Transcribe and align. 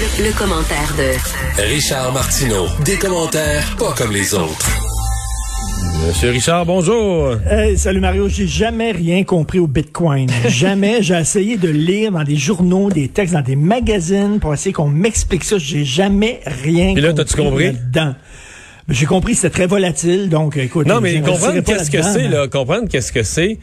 Le, 0.00 0.24
le 0.28 0.32
commentaire 0.38 0.94
de 0.96 1.62
Richard 1.74 2.12
Martineau. 2.14 2.66
Des 2.84 2.96
commentaires 2.96 3.76
pas 3.78 3.92
comme 3.96 4.12
les 4.12 4.32
autres. 4.34 4.66
Monsieur 6.06 6.30
Richard, 6.30 6.64
bonjour. 6.64 7.34
Hey, 7.46 7.76
salut 7.76 8.00
Mario, 8.00 8.26
j'ai 8.28 8.46
jamais 8.46 8.92
rien 8.92 9.24
compris 9.24 9.58
au 9.58 9.66
Bitcoin. 9.66 10.30
jamais. 10.48 11.02
J'ai 11.02 11.18
essayé 11.18 11.56
de 11.58 11.68
lire 11.68 12.12
dans 12.12 12.24
des 12.24 12.36
journaux, 12.36 12.88
des 12.90 13.08
textes, 13.08 13.34
dans 13.34 13.42
des 13.42 13.56
magazines 13.56 14.38
pour 14.40 14.54
essayer 14.54 14.72
qu'on 14.72 14.88
m'explique 14.88 15.44
ça. 15.44 15.58
J'ai 15.58 15.84
jamais 15.84 16.40
rien 16.46 16.94
Et 16.96 17.00
là, 17.00 17.08
compris 17.10 17.14
t'as-tu 17.24 17.36
compris? 17.42 17.64
là-dedans. 17.66 18.14
J'ai 18.88 19.06
compris 19.06 19.32
que 19.34 19.38
c'était 19.40 19.54
très 19.54 19.66
volatile, 19.66 20.30
donc 20.30 20.56
écoute. 20.56 20.86
Non, 20.86 21.00
mais 21.00 21.20
comprendre 21.20 21.60
qu'est-ce 21.60 21.90
que 21.90 22.02
c'est, 22.02 22.28
là. 22.28 22.48
Comprendre 22.48 22.88
qu'est-ce 22.88 23.12
que 23.12 23.22
c'est. 23.22 23.58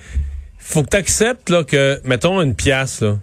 Faut 0.60 0.84
que 0.84 0.90
tu 0.90 0.98
acceptes, 0.98 1.50
là, 1.50 1.64
que, 1.64 2.00
mettons, 2.06 2.42
une 2.42 2.54
pièce, 2.54 3.02
là. 3.02 3.18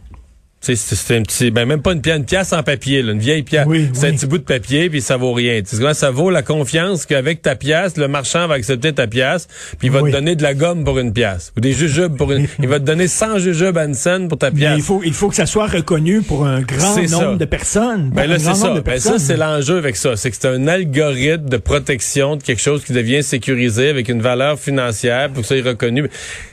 C'est 0.64 1.16
un 1.16 1.22
petit, 1.22 1.50
ben 1.50 1.66
même 1.66 1.82
pas 1.82 1.92
une 1.92 2.00
pièce, 2.00 2.16
une 2.16 2.24
pièce 2.24 2.52
en 2.52 2.62
papier, 2.62 3.02
là, 3.02 3.12
une 3.12 3.18
vieille 3.18 3.42
pièce. 3.42 3.66
Oui, 3.66 3.88
c'est 3.92 4.08
un 4.08 4.12
petit 4.12 4.26
bout 4.26 4.38
de 4.38 4.42
papier, 4.44 4.88
puis 4.90 5.00
ça 5.02 5.16
vaut 5.16 5.32
rien. 5.32 5.60
Ça 5.92 6.10
vaut 6.10 6.30
la 6.30 6.42
confiance 6.42 7.04
qu'avec 7.06 7.42
ta 7.42 7.54
pièce, 7.56 7.96
le 7.96 8.08
marchand 8.08 8.46
va 8.48 8.54
accepter 8.54 8.92
ta 8.92 9.06
pièce, 9.06 9.46
puis 9.78 9.88
il 9.88 9.90
va 9.90 10.02
Oui. 10.02 10.10
te 10.10 10.16
donner 10.16 10.36
de 10.36 10.42
la 10.42 10.54
gomme 10.54 10.84
pour 10.84 10.98
une 10.98 11.12
pièce, 11.12 11.52
ou 11.56 11.60
des 11.60 11.72
jujubes 11.72 12.16
pour 12.16 12.32
une. 12.32 12.46
il 12.60 12.68
va 12.68 12.80
te 12.80 12.84
donner 12.84 13.08
100 13.08 13.38
jujubes 13.38 13.76
à 13.78 13.84
une 13.84 13.94
scène 13.94 14.28
pour 14.28 14.38
ta 14.38 14.50
Mais 14.50 14.56
pièce. 14.60 14.74
il 14.78 14.82
faut, 14.82 15.02
il 15.04 15.12
faut 15.12 15.28
que 15.28 15.36
ça 15.36 15.46
soit 15.46 15.66
reconnu 15.66 16.22
pour 16.22 16.46
un 16.46 16.60
grand 16.62 16.96
nombre 16.96 17.08
ça. 17.08 17.34
de 17.36 17.44
personnes. 17.44 18.10
Ben 18.10 18.26
là, 18.28 18.38
c'est 18.38 18.54
ça. 18.54 18.80
Ben 18.84 18.98
ça, 19.00 19.18
c'est 19.18 19.36
l'enjeu 19.36 19.76
avec 19.78 19.96
ça. 19.96 20.16
C'est 20.16 20.30
que 20.30 20.36
c'est 20.40 20.48
un 20.48 20.66
algorithme 20.66 21.48
de 21.48 21.56
protection 21.56 22.36
de 22.36 22.42
quelque 22.42 22.60
chose 22.62 22.84
qui 22.84 22.92
devient 22.92 23.22
sécurisé 23.22 23.88
avec 23.88 24.08
une 24.08 24.22
valeur 24.22 24.58
financière 24.58 25.28
pour 25.30 25.42
que 25.42 25.48
ça 25.48 25.58
soit 25.60 25.70
reconnu. 25.70 26.08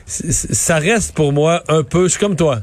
Ça 0.06 0.76
reste 0.78 1.14
pour 1.14 1.32
moi 1.32 1.62
un 1.68 1.82
peu, 1.82 2.04
je 2.04 2.08
suis 2.12 2.20
comme 2.20 2.36
toi. 2.36 2.60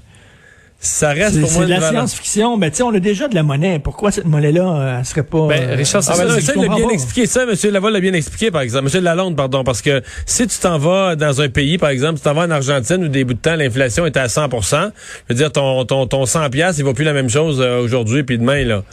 Ça 0.81 1.09
reste 1.09 1.33
C'est 1.33 1.41
pour 1.41 1.49
c'est 1.49 1.55
moi 1.57 1.65
de 1.65 1.71
la 1.71 1.81
science-fiction. 1.89 2.55
Mais 2.55 2.71
tu 2.71 2.77
sais, 2.77 2.83
on 2.83 2.93
a 2.93 2.99
déjà 2.99 3.27
de 3.27 3.35
la 3.35 3.43
monnaie. 3.43 3.79
Pourquoi 3.79 4.11
cette 4.11 4.25
monnaie-là, 4.25 4.61
euh, 4.63 4.99
elle 4.99 5.05
serait 5.05 5.23
pas... 5.23 5.47
Ben, 5.47 5.61
euh, 5.71 5.75
Richard, 5.75 6.01
c'est 6.01 6.11
Ah, 6.11 6.15
ça, 6.15 6.25
ben 6.25 6.39
ça, 6.39 6.53
l'a 6.55 6.67
bien 6.73 6.87
pas. 6.87 6.93
expliqué. 6.93 7.25
Ça, 7.25 7.43
M. 7.43 7.53
Laval 7.73 7.91
l'a 7.93 7.99
bien 7.99 8.13
expliqué, 8.13 8.49
par 8.49 8.61
exemple. 8.61 8.89
M. 8.95 9.03
Lalonde, 9.03 9.35
pardon, 9.35 9.65
parce 9.65 9.81
que 9.81 10.01
si 10.25 10.47
tu 10.47 10.57
t'en 10.57 10.77
vas 10.77 11.17
dans 11.17 11.41
un 11.41 11.49
pays, 11.49 11.77
par 11.77 11.89
exemple, 11.89 12.15
tu 12.19 12.23
t'en 12.23 12.33
vas 12.33 12.43
en 12.43 12.51
Argentine 12.51 13.03
où 13.03 13.07
des 13.09 13.25
bouts 13.25 13.33
de 13.33 13.39
temps, 13.39 13.55
l'inflation 13.57 14.05
était 14.05 14.21
à 14.21 14.27
100% 14.27 14.91
je 15.27 15.33
veux 15.33 15.35
dire, 15.35 15.51
ton, 15.51 15.83
ton, 15.83 16.07
ton 16.07 16.25
100 16.25 16.49
piastres, 16.49 16.79
il 16.79 16.85
vaut 16.85 16.93
plus 16.93 17.03
la 17.03 17.13
même 17.13 17.29
chose 17.29 17.59
euh, 17.59 17.81
aujourd'hui 17.81 18.23
puis 18.23 18.37
demain, 18.37 18.63
là. 18.63 18.83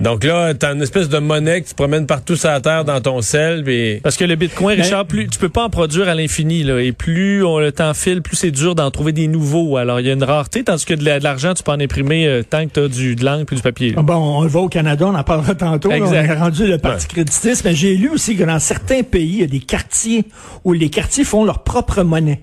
Donc 0.00 0.22
là, 0.24 0.54
t'as 0.54 0.74
une 0.74 0.82
espèce 0.82 1.08
de 1.08 1.18
monnaie 1.18 1.60
que 1.62 1.68
tu 1.68 1.74
promènes 1.74 2.06
partout 2.06 2.36
sur 2.36 2.48
la 2.48 2.60
terre 2.60 2.84
dans 2.84 3.00
ton 3.00 3.20
sel, 3.20 3.64
puis... 3.64 3.98
Parce 4.00 4.16
que 4.16 4.24
le 4.24 4.36
Bitcoin, 4.36 4.76
Ben- 4.76 4.82
Richard, 4.84 5.06
plus, 5.06 5.26
tu 5.28 5.38
peux 5.38 5.48
pas 5.48 5.64
en 5.64 5.70
produire 5.70 6.08
à 6.08 6.14
l'infini, 6.14 6.62
là. 6.62 6.80
Et 6.80 6.92
plus 6.92 7.44
on, 7.44 7.58
le 7.58 7.72
temps 7.72 7.94
file, 7.94 8.22
plus 8.22 8.36
c'est 8.36 8.50
dur 8.52 8.74
d'en 8.74 8.90
trouver 8.92 9.12
des 9.12 9.26
nouveaux. 9.26 9.76
Alors, 9.76 9.98
il 10.00 10.06
y 10.06 10.10
a 10.10 10.12
une 10.12 10.22
rareté, 10.22 10.62
tandis 10.62 10.84
que 10.84 10.94
de 10.94 11.04
la- 11.04 11.18
de 11.18 11.24
l'argent, 11.24 11.52
tu 11.54 11.62
peux 11.64 11.72
en 11.72 11.80
imprimer 11.80 12.26
euh, 12.28 12.42
tant 12.48 12.64
que 12.66 12.72
tu 12.74 12.80
as 12.80 12.88
du, 12.88 13.16
de 13.16 13.24
l'encre 13.24 13.46
puis 13.46 13.56
du 13.56 13.62
papier. 13.62 13.88
là. 13.90 13.96
Ah 13.98 14.02
Bon, 14.02 14.14
on 14.14 14.42
le 14.42 14.48
voit 14.48 14.62
au 14.62 14.68
Canada, 14.68 15.06
on 15.08 15.14
en 15.14 15.24
parlera 15.24 15.54
tantôt. 15.54 15.88
là, 15.90 15.96
on 16.00 16.04
Exact. 16.04 16.30
est 16.30 16.34
rendu 16.38 16.66
le 16.66 16.78
parti 16.78 17.06
créditiste, 17.08 17.64
mais 17.64 17.74
j'ai 17.74 17.96
lu 17.96 18.08
aussi 18.10 18.36
que 18.36 18.44
dans 18.44 18.58
certains 18.60 19.02
pays, 19.02 19.28
il 19.34 19.40
y 19.40 19.44
a 19.44 19.46
des 19.48 19.60
quartiers 19.60 20.24
où 20.64 20.72
les 20.72 20.90
quartiers 20.90 21.24
font 21.24 21.44
leur 21.44 21.64
propre 21.64 22.02
monnaie. 22.02 22.42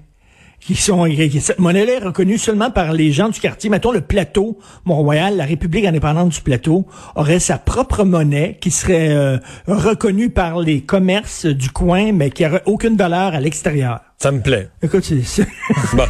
Qui 0.59 0.75
sont, 0.75 1.05
qui- 1.05 1.41
cette 1.41 1.59
monnaie-là 1.59 1.93
est 1.93 2.03
reconnue 2.05 2.37
seulement 2.39 2.71
par 2.71 2.91
les 2.93 3.11
gens 3.11 3.29
du 3.29 3.39
quartier. 3.39 3.69
Mettons 3.69 3.91
le 3.91 4.01
plateau 4.01 4.57
Mont-Royal, 4.85 5.37
la 5.37 5.45
République 5.45 5.85
indépendante 5.85 6.29
du 6.29 6.41
plateau, 6.41 6.87
aurait 7.15 7.39
sa 7.39 7.59
propre 7.59 8.03
monnaie 8.03 8.57
qui 8.59 8.71
serait 8.71 9.09
euh, 9.09 9.37
reconnue 9.67 10.31
par 10.31 10.59
les 10.59 10.81
commerces 10.81 11.45
du 11.45 11.69
coin, 11.69 12.11
mais 12.13 12.31
qui 12.31 12.43
n'aurait 12.43 12.63
aucune 12.65 12.97
valeur 12.97 13.35
à 13.35 13.39
l'extérieur. 13.39 13.99
Ça 14.17 14.31
me 14.31 14.41
plaît. 14.41 14.69
Écoute, 14.81 15.03
c'est... 15.23 15.45
Bon. 15.93 16.05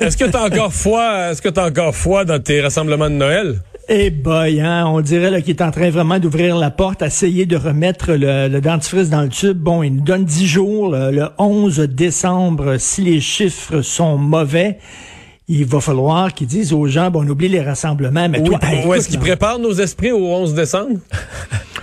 Est-ce 0.00 0.16
que 0.16 0.26
t'as 0.26 0.46
encore 0.46 0.72
foi, 0.72 1.30
est-ce 1.30 1.42
que 1.42 1.48
t'as 1.48 1.66
encore 1.68 1.94
foi 1.96 2.24
dans 2.24 2.40
tes 2.40 2.60
rassemblements 2.60 3.10
de 3.10 3.14
Noël? 3.16 3.56
Eh 3.88 4.10
boy, 4.10 4.60
hein, 4.60 4.84
on 4.88 5.00
dirait 5.00 5.42
qu'il 5.42 5.54
est 5.54 5.62
en 5.62 5.70
train 5.70 5.90
vraiment 5.90 6.18
d'ouvrir 6.18 6.56
la 6.56 6.72
porte, 6.72 7.02
essayer 7.02 7.46
de 7.46 7.56
remettre 7.56 8.14
le, 8.14 8.48
le 8.48 8.60
dentifrice 8.60 9.10
dans 9.10 9.22
le 9.22 9.28
tube. 9.28 9.58
Bon, 9.58 9.84
il 9.84 9.94
nous 9.94 10.00
donne 10.02 10.24
10 10.24 10.46
jours, 10.46 10.90
le, 10.90 11.12
le 11.12 11.28
11 11.38 11.78
décembre, 11.78 12.78
si 12.78 13.02
les 13.02 13.20
chiffres 13.20 13.82
sont 13.82 14.18
mauvais. 14.18 14.78
Il 15.46 15.66
va 15.66 15.80
falloir 15.80 16.34
qu'ils 16.34 16.48
disent 16.48 16.72
aux 16.72 16.88
gens, 16.88 17.12
bon, 17.12 17.24
on 17.24 17.28
oublie 17.28 17.48
les 17.48 17.62
rassemblements, 17.62 18.28
mais 18.28 18.40
Ou, 18.40 18.46
toi, 18.46 18.58
est-ce 18.96 19.06
qu'il 19.06 19.18
là, 19.18 19.26
prépare 19.26 19.60
nos 19.60 19.74
esprits 19.74 20.10
au 20.10 20.26
11 20.26 20.54
décembre? 20.54 20.98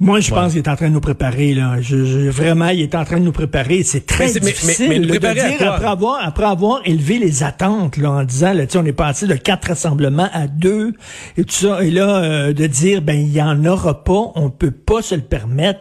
moi, 0.00 0.20
je 0.20 0.30
pense 0.30 0.52
qu'il 0.52 0.58
est 0.62 0.68
en 0.68 0.76
train 0.76 0.88
de 0.88 0.94
nous 0.94 1.00
préparer, 1.00 1.54
là. 1.54 1.80
Je, 1.80 2.04
je- 2.04 2.28
vraiment, 2.30 2.68
il 2.68 2.80
est 2.82 2.94
en 2.94 3.04
train 3.04 3.18
de 3.18 3.24
nous 3.24 3.32
préparer. 3.32 3.82
C'est 3.82 4.06
très 4.06 4.32
Mais 4.32 4.40
difficile 4.40 4.88
mais- 4.88 4.98
mais 5.00 5.06
de 5.18 5.18
dire, 5.58 5.72
après 5.72 5.86
avoir, 5.88 6.20
après 6.24 6.44
avoir 6.44 6.80
élevé 6.84 7.18
les 7.18 7.42
attentes, 7.42 7.96
là, 7.96 8.10
en 8.12 8.24
disant, 8.24 8.52
là, 8.52 8.66
tu 8.66 8.72
sais, 8.72 8.78
on 8.78 8.84
est 8.84 8.92
passé 8.92 9.26
de 9.26 9.34
quatre 9.34 9.68
rassemblements 9.68 10.28
à 10.32 10.46
deux, 10.46 10.94
et 11.36 11.44
tout 11.44 11.54
ça, 11.54 11.82
et 11.84 11.90
là, 11.90 12.22
euh, 12.22 12.52
de 12.52 12.66
dire, 12.66 13.02
ben, 13.02 13.18
il 13.18 13.32
y 13.32 13.42
en 13.42 13.64
aura 13.64 14.04
pas, 14.04 14.30
on 14.36 14.50
peut 14.50 14.70
pas 14.70 15.02
se 15.02 15.14
le 15.14 15.22
permettre. 15.22 15.80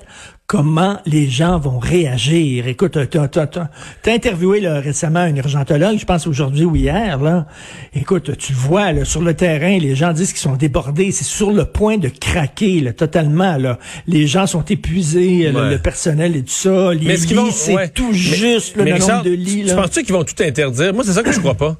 Comment 0.57 0.97
les 1.05 1.27
gens 1.29 1.59
vont 1.59 1.77
réagir? 1.77 2.67
Écoute, 2.69 2.97
t'as, 3.11 3.67
interviewé 4.09 4.61
là, 4.61 4.79
récemment 4.79 5.19
un 5.19 5.35
urgentologue, 5.35 5.97
je 5.99 6.05
pense 6.05 6.25
aujourd'hui 6.25 6.63
ou 6.63 6.73
hier, 6.73 7.19
là. 7.21 7.47
Écoute, 7.93 8.37
tu 8.37 8.53
le 8.53 8.57
vois, 8.57 8.93
là, 8.93 9.03
sur 9.03 9.21
le 9.21 9.33
terrain, 9.33 9.77
les 9.77 9.93
gens 9.93 10.13
disent 10.13 10.29
qu'ils 10.31 10.39
sont 10.39 10.55
débordés, 10.55 11.11
c'est 11.11 11.25
sur 11.25 11.51
le 11.51 11.65
point 11.65 11.97
de 11.97 12.07
craquer, 12.07 12.79
là, 12.79 12.93
totalement, 12.93 13.57
là. 13.57 13.77
Les 14.07 14.25
gens 14.25 14.47
sont 14.47 14.63
épuisés, 14.63 15.51
le- 15.51 15.59
Ouais. 15.63 15.69
le, 15.71 15.79
personnel 15.79 16.37
et 16.37 16.43
tout 16.43 16.47
ça, 16.53 16.93
les 16.93 17.11
est-ce 17.11 17.27
lits, 17.27 17.51
c'est 17.51 17.75
ouais. 17.75 17.89
tout 17.89 18.07
Mais- 18.13 18.17
juste, 18.17 18.77
là, 18.77 18.83
mais 18.85 18.91
le 18.91 18.95
Richard, 18.95 19.17
nombre 19.17 19.29
de 19.29 19.35
lits, 19.35 19.61
Tu 19.63 19.67
là. 19.67 19.75
penses-tu 19.81 20.03
qu'ils 20.03 20.13
vont 20.15 20.23
tout 20.23 20.41
interdire? 20.41 20.93
Moi, 20.93 21.03
c'est 21.05 21.11
ça 21.11 21.23
que 21.23 21.31
je 21.33 21.39
crois 21.39 21.55
pas. 21.55 21.75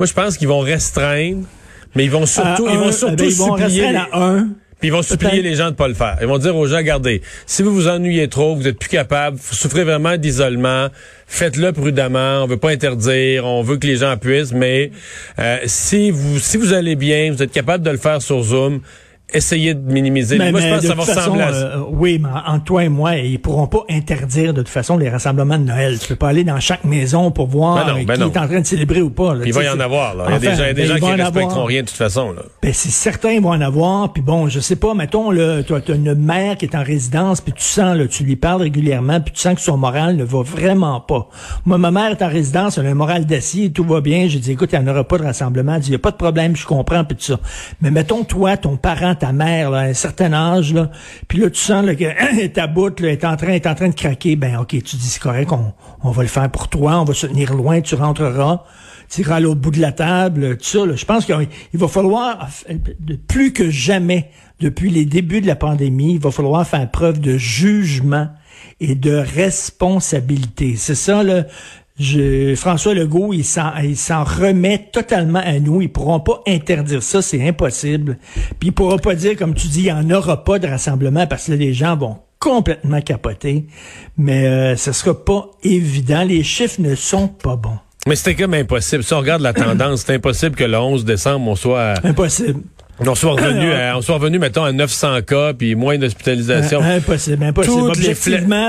Moi, 0.00 0.06
je 0.06 0.12
pense 0.12 0.36
qu'ils 0.36 0.48
vont 0.48 0.58
restreindre, 0.58 1.44
mais 1.94 2.02
ils 2.06 2.10
vont 2.10 2.26
surtout, 2.26 2.66
À 2.66 2.72
ils 2.72 2.78
vont 2.78 2.90
surtout 2.90 3.14
ben, 3.14 3.28
ils 3.30 3.36
vont 3.36 3.56
supplier. 3.56 3.82
restreindre 3.86 4.08
à 4.10 4.26
un. 4.30 4.48
Puis 4.84 4.90
ils 4.90 4.92
vont 4.92 5.00
supplier 5.00 5.40
les 5.40 5.54
gens 5.54 5.70
de 5.70 5.76
pas 5.76 5.88
le 5.88 5.94
faire. 5.94 6.18
Ils 6.20 6.26
vont 6.26 6.36
dire 6.36 6.54
aux 6.54 6.66
gens, 6.66 6.76
regardez, 6.76 7.22
si 7.46 7.62
vous 7.62 7.72
vous 7.72 7.88
ennuyez 7.88 8.28
trop, 8.28 8.54
vous 8.54 8.68
êtes 8.68 8.78
plus 8.78 8.90
capable, 8.90 9.38
vous 9.38 9.54
souffrez 9.54 9.82
vraiment 9.82 10.18
d'isolement, 10.18 10.88
faites-le 11.26 11.72
prudemment. 11.72 12.44
On 12.44 12.46
veut 12.46 12.58
pas 12.58 12.68
interdire, 12.68 13.46
on 13.46 13.62
veut 13.62 13.78
que 13.78 13.86
les 13.86 13.96
gens 13.96 14.18
puissent, 14.18 14.52
mais 14.52 14.90
euh, 15.38 15.56
si 15.64 16.10
vous 16.10 16.38
si 16.38 16.58
vous 16.58 16.74
allez 16.74 16.96
bien, 16.96 17.32
vous 17.32 17.42
êtes 17.42 17.50
capable 17.50 17.82
de 17.82 17.88
le 17.88 17.96
faire 17.96 18.20
sur 18.20 18.42
Zoom, 18.42 18.82
essayez 19.34 19.74
de 19.74 19.92
minimiser. 19.92 20.38
Mais- 20.38 20.50
Moi, 20.50 20.60
je 20.60 20.66
mais 20.66 20.72
pense 20.72 20.80
que 20.82 20.86
ça 20.86 20.94
va 20.94 21.04
toute 21.04 21.12
façon, 21.14 21.32
ressembler 21.32 21.42
à 21.44 21.48
euh, 21.76 21.82
oui, 21.90 22.20
mais 22.22 22.28
entre 22.46 22.64
toi 22.64 22.84
et 22.84 22.88
moi, 22.88 23.16
ils 23.16 23.38
pourront 23.40 23.66
pas 23.66 23.84
interdire 23.90 24.54
de 24.54 24.62
toute 24.62 24.68
façon 24.70 24.96
les 24.96 25.08
rassemblements 25.10 25.58
de 25.58 25.64
Noël. 25.64 25.98
Tu 25.98 26.08
peux 26.08 26.16
pas 26.16 26.28
aller 26.28 26.44
dans 26.44 26.60
chaque 26.60 26.84
maison 26.84 27.30
pour 27.30 27.46
voir 27.48 27.84
Ben 27.84 27.92
non, 27.92 28.02
ben 28.04 28.14
qui 28.14 28.20
non. 28.20 28.32
est 28.32 28.38
en 28.38 28.46
train 28.46 28.60
de 28.60 28.66
célébrer 28.66 29.02
ou 29.02 29.10
pas. 29.10 29.34
là. 29.34 29.42
Il 29.46 29.52
va 29.52 29.64
y 29.64 29.68
en 29.68 29.80
avoir. 29.80 30.14
Là. 30.14 30.24
Il 30.28 30.32
y 30.32 30.34
a 30.34 30.38
des 30.38 30.46
gens, 30.56 30.56
des 30.64 30.72
ben, 30.74 30.86
gens 30.86 30.94
il 30.96 31.00
qui 31.00 31.10
respecteront 31.12 31.50
avoir. 31.50 31.66
rien 31.66 31.82
de 31.82 31.86
toute 31.86 31.96
façon. 31.96 32.32
Là. 32.32 32.42
Ben, 32.62 32.72
c'est 32.72 32.90
certain, 32.90 33.30
ils 33.32 33.42
vont 33.42 33.50
en 33.50 33.60
avoir. 33.60 34.12
Puis 34.12 34.22
bon, 34.22 34.48
je 34.48 34.60
sais 34.60 34.76
pas, 34.76 34.94
mettons, 34.94 35.30
tu 35.32 35.74
as 35.74 35.94
une 35.94 36.14
mère 36.14 36.56
qui 36.56 36.64
est 36.66 36.74
en 36.76 36.82
résidence, 36.82 37.40
puis 37.40 37.52
tu 37.52 37.62
sens, 37.64 37.96
là, 37.96 38.06
tu 38.06 38.24
lui 38.24 38.36
parles 38.36 38.62
régulièrement, 38.62 39.20
puis 39.20 39.32
tu 39.34 39.40
sens 39.40 39.54
que 39.54 39.60
son 39.60 39.76
moral 39.76 40.16
ne 40.16 40.24
va 40.24 40.42
vraiment 40.42 41.00
pas. 41.00 41.28
Moi, 41.66 41.78
ma 41.78 41.90
mère 41.90 42.10
est 42.12 42.22
en 42.22 42.28
résidence, 42.28 42.78
elle 42.78 42.86
a 42.86 42.90
un 42.90 42.94
moral 42.94 43.26
d'acier, 43.26 43.70
tout 43.72 43.84
va 43.84 44.00
bien. 44.00 44.26
J'ai 44.28 44.38
dit, 44.38 44.52
écoute, 44.52 44.70
il 44.72 44.78
n'y 44.78 44.88
en 44.88 44.90
aura 44.90 45.04
pas 45.04 45.18
de 45.18 45.24
rassemblement. 45.24 45.74
Elle 45.74 45.80
dit, 45.80 45.88
il 45.88 45.92
n'y 45.92 45.96
a 45.96 46.00
pas 46.00 46.10
de 46.10 46.16
problème, 46.16 46.54
je 46.56 46.66
comprends, 46.66 47.04
puis 47.04 47.16
tout 47.16 47.24
ça. 47.24 47.40
Mais 47.80 47.90
mettons, 47.90 48.24
toi, 48.24 48.56
ton 48.56 48.76
parent, 48.76 49.14
ta 49.24 49.32
mère, 49.32 49.72
à 49.72 49.80
un 49.80 49.94
certain 49.94 50.34
âge, 50.34 50.74
là, 50.74 50.90
puis 51.28 51.38
là, 51.38 51.48
tu 51.48 51.58
sens 51.58 51.86
que 51.96 52.46
ta 52.52 52.66
boute 52.66 53.00
est, 53.00 53.24
en 53.24 53.36
train, 53.36 53.56
de 53.56 53.94
craquer. 53.94 54.36
Ben, 54.36 54.58
OK, 54.58 54.68
tu 54.68 54.96
dis, 54.96 55.08
c'est 55.08 55.22
correct, 55.22 55.50
on, 56.02 56.10
va 56.10 56.22
le 56.22 56.28
faire 56.28 56.50
pour 56.50 56.68
toi, 56.68 57.00
on 57.00 57.04
va 57.04 57.14
se 57.14 57.26
tenir 57.26 57.54
loin, 57.54 57.80
tu 57.80 57.94
rentreras 57.94 58.64
tu 59.10 59.20
iras 59.20 59.38
l'autre 59.38 59.60
bout 59.60 59.70
de 59.70 59.80
la 59.80 59.92
table, 59.92 60.56
tout 60.56 60.64
ça. 60.64 60.96
Je 60.96 61.04
pense 61.04 61.26
qu'il 61.26 61.36
il 61.72 61.78
va 61.78 61.88
falloir, 61.88 62.48
de 62.68 63.14
plus 63.16 63.52
que 63.52 63.70
jamais, 63.70 64.30
depuis 64.60 64.90
les 64.90 65.04
débuts 65.04 65.40
de 65.40 65.46
la 65.46 65.56
pandémie, 65.56 66.14
il 66.14 66.20
va 66.20 66.30
falloir 66.30 66.66
faire 66.66 66.90
preuve 66.90 67.20
de 67.20 67.36
jugement 67.36 68.28
et 68.80 68.94
de 68.94 69.12
responsabilité. 69.12 70.74
C'est 70.76 70.94
ça, 70.94 71.22
là. 71.22 71.44
Je, 71.98 72.54
François 72.56 72.92
Legault, 72.92 73.32
il 73.32 73.44
s'en, 73.44 73.70
il 73.82 73.96
s'en 73.96 74.24
remet 74.24 74.88
totalement 74.92 75.38
à 75.38 75.60
nous. 75.60 75.80
Ils 75.80 75.88
pourront 75.92 76.18
pas 76.20 76.42
interdire 76.46 77.02
ça, 77.04 77.22
c'est 77.22 77.46
impossible. 77.46 78.18
Puis 78.58 78.70
il 78.70 78.72
pourra 78.72 78.96
pas 78.98 79.14
dire, 79.14 79.36
comme 79.36 79.54
tu 79.54 79.68
dis, 79.68 79.80
il 79.82 79.86
y 79.86 79.92
en 79.92 80.10
aura 80.10 80.42
pas 80.42 80.58
de 80.58 80.66
rassemblement 80.66 81.26
parce 81.28 81.46
que 81.46 81.52
là, 81.52 81.56
les 81.58 81.72
gens 81.72 81.96
vont 81.96 82.18
complètement 82.40 83.00
capoter. 83.00 83.66
Mais 84.18 84.44
euh, 84.46 84.76
ce 84.76 84.90
sera 84.90 85.14
pas 85.24 85.50
évident. 85.62 86.24
Les 86.24 86.42
chiffres 86.42 86.80
ne 86.80 86.96
sont 86.96 87.28
pas 87.28 87.54
bons. 87.54 87.78
Mais 88.08 88.16
c'était 88.16 88.34
comme 88.34 88.54
impossible. 88.54 89.02
Si 89.04 89.14
on 89.14 89.18
regarde 89.20 89.40
la 89.40 89.52
tendance, 89.54 90.02
c'est 90.04 90.14
impossible 90.14 90.56
que 90.56 90.64
le 90.64 90.76
11 90.76 91.04
décembre, 91.04 91.48
on 91.48 91.54
soit, 91.54 91.80
à- 91.92 92.06
Impossible. 92.06 92.60
On 93.00 93.14
soit 93.14 93.32
revenu, 93.32 93.72
à- 93.72 93.96
on 93.96 94.02
soit 94.02 94.14
revenu, 94.16 94.38
mettons, 94.38 94.64
à 94.64 94.72
900 94.72 95.22
cas, 95.22 95.52
puis 95.54 95.74
moins 95.74 95.98
d'hospitalisation. 95.98 96.80
Impossible, 96.80 97.44
impossible. 97.44 97.92
Toutes 97.92 97.96
les 97.98 98.14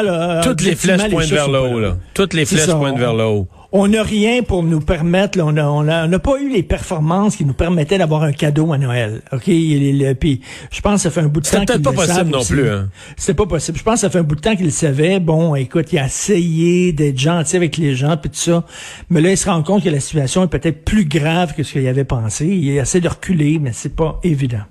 là, 0.03 0.41
Toutes 0.43 0.61
les 0.61 0.75
flèches 0.75 1.09
pointent 1.09 1.25
vers 1.29 1.47
le 1.49 1.59
haut, 1.59 1.79
là. 1.79 1.97
Toutes 2.13 2.33
les 2.33 2.45
flèches 2.45 2.67
pointent 2.67 2.99
vers 2.99 3.13
le 3.13 3.23
haut. 3.23 3.47
On 3.77 3.89
n'a 3.89 4.03
rien 4.03 4.41
pour 4.41 4.63
nous 4.63 4.79
permettre, 4.79 5.37
là, 5.37 5.45
on 5.45 5.51
n'a 5.51 5.69
on 5.69 5.85
a, 5.89 6.07
on 6.07 6.13
a 6.13 6.19
pas 6.19 6.39
eu 6.39 6.49
les 6.49 6.63
performances 6.63 7.35
qui 7.35 7.43
nous 7.43 7.53
permettaient 7.53 7.97
d'avoir 7.97 8.23
un 8.23 8.31
cadeau 8.31 8.71
à 8.71 8.77
Noël. 8.77 9.21
OK? 9.33 9.43
Puis, 9.43 10.39
je 10.71 10.79
pense 10.79 11.03
que 11.03 11.09
ça 11.09 11.11
fait 11.11 11.19
un 11.19 11.27
bout 11.27 11.41
de 11.41 11.45
temps 11.45 11.65
peut-être 11.65 11.81
pas 11.81 11.89
le 11.89 11.95
possible 11.97 12.15
savent 12.15 12.29
non 12.29 12.39
aussi. 12.39 12.53
plus, 12.53 12.69
hein. 12.69 12.87
C'était 13.17 13.33
pas 13.33 13.45
possible. 13.45 13.77
Je 13.77 13.83
pense 13.83 13.95
que 13.95 13.99
ça 13.99 14.09
fait 14.09 14.19
un 14.19 14.23
bout 14.23 14.35
de 14.35 14.39
temps 14.39 14.55
qu'il 14.55 14.63
le 14.63 14.71
savait. 14.71 15.19
Bon, 15.19 15.55
écoute, 15.55 15.91
il 15.91 15.99
a 15.99 16.05
essayé 16.05 16.93
d'être 16.93 17.19
gentil 17.19 17.57
avec 17.57 17.75
les 17.75 17.95
gens, 17.95 18.15
puis 18.15 18.29
tout 18.29 18.37
ça. 18.37 18.63
Mais 19.09 19.19
là, 19.19 19.31
il 19.31 19.37
se 19.37 19.49
rend 19.49 19.61
compte 19.61 19.83
que 19.83 19.89
la 19.89 19.99
situation 19.99 20.45
est 20.45 20.47
peut-être 20.47 20.85
plus 20.85 21.03
grave 21.03 21.53
que 21.53 21.63
ce 21.63 21.73
qu'il 21.73 21.85
avait 21.85 22.05
pensé. 22.05 22.45
Il 22.45 22.77
essaie 22.77 23.01
de 23.01 23.09
reculer, 23.09 23.59
mais 23.59 23.71
c'est 23.73 23.93
pas 23.93 24.21
évident. 24.23 24.63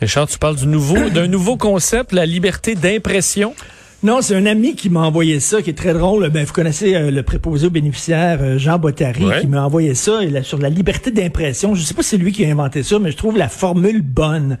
Richard, 0.00 0.26
tu 0.26 0.38
parles 0.38 0.56
du 0.56 0.66
nouveau, 0.66 1.10
d'un 1.10 1.28
nouveau 1.28 1.56
concept, 1.56 2.10
la 2.10 2.26
liberté 2.26 2.74
d'impression. 2.74 3.54
Non, 4.06 4.22
c'est 4.22 4.36
un 4.36 4.46
ami 4.46 4.76
qui 4.76 4.88
m'a 4.88 5.00
envoyé 5.00 5.40
ça, 5.40 5.62
qui 5.62 5.70
est 5.70 5.76
très 5.76 5.92
drôle. 5.92 6.30
Ben, 6.30 6.44
vous 6.44 6.52
connaissez 6.52 6.94
euh, 6.94 7.10
le 7.10 7.24
préposé 7.24 7.66
aux 7.66 7.70
bénéficiaires, 7.70 8.38
euh, 8.40 8.56
Jean 8.56 8.78
Bottary, 8.78 9.24
qui 9.40 9.48
m'a 9.48 9.64
envoyé 9.64 9.96
ça 9.96 10.20
sur 10.44 10.58
la 10.58 10.68
liberté 10.68 11.10
d'impression. 11.10 11.74
Je 11.74 11.82
sais 11.82 11.92
pas 11.92 12.04
si 12.04 12.10
c'est 12.10 12.16
lui 12.16 12.30
qui 12.30 12.44
a 12.44 12.48
inventé 12.48 12.84
ça, 12.84 13.00
mais 13.00 13.10
je 13.10 13.16
trouve 13.16 13.36
la 13.36 13.48
formule 13.48 14.02
bonne. 14.02 14.58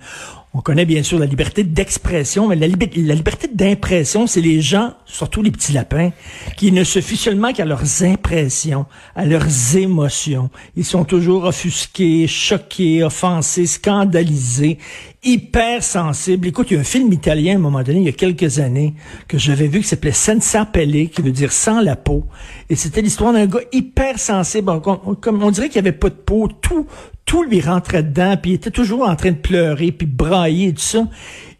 On 0.52 0.62
connaît 0.62 0.84
bien 0.84 1.04
sûr 1.04 1.20
la 1.20 1.26
liberté 1.26 1.62
d'expression, 1.62 2.48
mais 2.48 2.56
la, 2.56 2.66
la 2.66 3.14
liberté 3.14 3.46
d'impression, 3.52 4.26
c'est 4.26 4.40
les 4.40 4.62
gens, 4.62 4.94
surtout 5.04 5.42
les 5.42 5.52
petits 5.52 5.72
lapins, 5.72 6.10
qui 6.56 6.72
ne 6.72 6.82
se 6.82 7.00
fient 7.00 7.16
seulement 7.16 7.52
qu'à 7.52 7.66
leurs 7.66 8.02
impressions, 8.02 8.86
à 9.14 9.26
leurs 9.26 9.76
émotions. 9.76 10.50
Ils 10.74 10.84
sont 10.84 11.04
toujours 11.04 11.44
offusqués, 11.44 12.26
choqués, 12.26 13.04
offensés, 13.04 13.66
scandalisés, 13.66 14.78
hyper 15.26 15.82
sensibles. 15.82 16.48
Écoute, 16.48 16.70
il 16.70 16.74
y 16.74 16.76
a 16.76 16.80
un 16.80 16.84
film 16.84 17.12
italien 17.12 17.54
à 17.54 17.56
un 17.56 17.60
moment 17.60 17.82
donné, 17.82 17.98
il 17.98 18.04
y 18.04 18.08
a 18.08 18.12
quelques 18.12 18.60
années, 18.60 18.94
que 19.26 19.38
j'avais 19.38 19.66
vu 19.66 19.80
qui 19.80 19.88
s'appelait 19.88 20.12
Senza 20.12 20.64
Pelle, 20.64 21.10
qui 21.10 21.20
veut 21.20 21.32
dire 21.32 21.52
sans 21.52 21.80
la 21.80 21.96
peau. 21.96 22.24
Et 22.70 22.76
c'était 22.76 23.02
l'histoire 23.02 23.32
d'un 23.32 23.46
gars 23.46 23.60
hyper 23.72 24.18
sensible. 24.18 24.80
Comme 25.20 25.42
on 25.42 25.50
dirait 25.50 25.68
qu'il 25.68 25.82
n'y 25.82 25.88
avait 25.88 25.98
pas 25.98 26.10
de 26.10 26.14
peau. 26.14 26.48
Tout, 26.48 26.86
tout 27.24 27.42
lui 27.42 27.60
rentrait 27.60 28.04
dedans, 28.04 28.36
puis 28.40 28.52
il 28.52 28.54
était 28.54 28.70
toujours 28.70 29.08
en 29.08 29.16
train 29.16 29.32
de 29.32 29.36
pleurer, 29.36 29.90
puis 29.90 30.06
brailler, 30.06 30.72
tout 30.72 30.80
ça. 30.80 31.08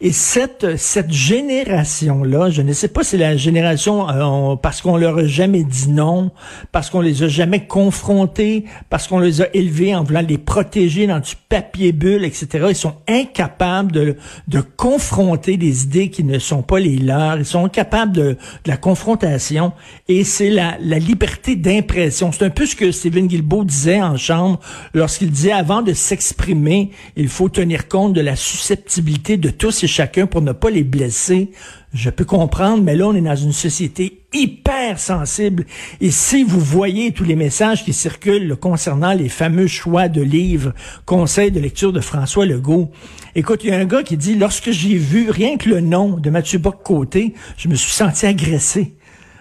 Et 0.00 0.12
cette, 0.12 0.76
cette 0.76 1.10
génération-là, 1.10 2.50
je 2.50 2.60
ne 2.60 2.74
sais 2.74 2.88
pas 2.88 3.02
si 3.02 3.16
la 3.16 3.36
génération, 3.36 4.08
euh, 4.10 4.56
parce 4.56 4.82
qu'on 4.82 4.98
leur 4.98 5.16
a 5.18 5.24
jamais 5.24 5.64
dit 5.64 5.88
non, 5.88 6.32
parce 6.70 6.90
qu'on 6.90 7.00
les 7.00 7.22
a 7.22 7.28
jamais 7.28 7.66
confrontés, 7.66 8.64
parce 8.90 9.08
qu'on 9.08 9.20
les 9.20 9.40
a 9.40 9.46
élevés 9.54 9.94
en 9.94 10.04
voulant 10.04 10.24
les 10.26 10.36
protéger 10.36 11.06
dans 11.06 11.20
du 11.20 11.32
papier 11.48 11.92
bulle, 11.92 12.26
etc. 12.26 12.66
Ils 12.68 12.76
sont 12.76 12.96
incapables 13.08 13.90
de, 13.90 14.16
de 14.48 14.60
confronter 14.60 15.56
des 15.56 15.84
idées 15.84 16.10
qui 16.10 16.24
ne 16.24 16.38
sont 16.38 16.62
pas 16.62 16.78
les 16.78 16.98
leurs. 16.98 17.38
Ils 17.38 17.46
sont 17.46 17.64
incapables 17.64 18.12
de, 18.12 18.22
de 18.32 18.36
la 18.66 18.76
confrontation. 18.76 19.72
Et 20.08 20.24
c'est 20.24 20.50
la, 20.50 20.76
la 20.78 20.98
liberté 20.98 21.56
d'impression. 21.56 22.32
C'est 22.32 22.44
un 22.44 22.50
peu 22.50 22.66
ce 22.66 22.76
que 22.76 22.92
Stephen 22.92 23.28
Guilbeault 23.28 23.64
disait 23.64 24.02
en 24.02 24.18
chambre 24.18 24.60
lorsqu'il 24.92 25.30
disait 25.30 25.52
avant 25.52 25.80
de 25.80 25.94
s'exprimer, 25.94 26.90
il 27.16 27.28
faut 27.28 27.48
tenir 27.48 27.88
compte 27.88 28.12
de 28.12 28.20
la 28.20 28.36
susceptibilité 28.36 29.38
de 29.38 29.48
tous 29.48 29.85
chacun 29.86 30.26
pour 30.26 30.42
ne 30.42 30.52
pas 30.52 30.70
les 30.70 30.84
blesser. 30.84 31.50
Je 31.94 32.10
peux 32.10 32.24
comprendre, 32.24 32.82
mais 32.82 32.96
là, 32.96 33.06
on 33.08 33.14
est 33.14 33.20
dans 33.20 33.36
une 33.36 33.52
société 33.52 34.20
hyper 34.32 34.98
sensible. 34.98 35.64
Et 36.00 36.10
si 36.10 36.44
vous 36.44 36.60
voyez 36.60 37.12
tous 37.12 37.24
les 37.24 37.36
messages 37.36 37.84
qui 37.84 37.92
circulent 37.92 38.56
concernant 38.56 39.12
les 39.12 39.28
fameux 39.28 39.66
choix 39.66 40.08
de 40.08 40.22
livres, 40.22 40.74
conseils 41.04 41.50
de 41.50 41.60
lecture 41.60 41.92
de 41.92 42.00
François 42.00 42.46
Legault, 42.46 42.90
écoute, 43.34 43.62
il 43.64 43.70
y 43.70 43.72
a 43.72 43.78
un 43.78 43.84
gars 43.86 44.02
qui 44.02 44.16
dit, 44.16 44.34
lorsque 44.34 44.70
j'ai 44.70 44.96
vu 44.96 45.30
rien 45.30 45.56
que 45.56 45.68
le 45.68 45.80
nom 45.80 46.18
de 46.18 46.30
Mathieu 46.30 46.58
Bock-Côté, 46.58 47.34
je 47.56 47.68
me 47.68 47.74
suis 47.74 47.92
senti 47.92 48.26
agressé. 48.26 48.94